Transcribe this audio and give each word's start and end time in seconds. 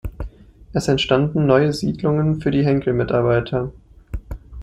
Es 0.73 0.87
entstanden 0.87 1.45
neue 1.45 1.73
Siedlungen 1.73 2.41
für 2.41 2.49
die 2.49 2.65
Henkel-Mitarbeiter. 2.65 3.71